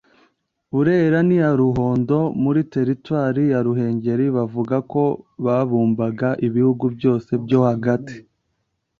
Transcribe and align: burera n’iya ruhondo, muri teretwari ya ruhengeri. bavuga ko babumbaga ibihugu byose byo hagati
burera 0.71 1.19
n’iya 1.27 1.51
ruhondo, 1.61 2.17
muri 2.43 2.61
teretwari 2.73 3.41
ya 3.51 3.59
ruhengeri. 3.65 4.25
bavuga 4.35 4.75
ko 4.91 5.03
babumbaga 5.45 6.29
ibihugu 6.47 6.85
byose 6.97 7.31
byo 7.43 7.59
hagati 7.69 8.15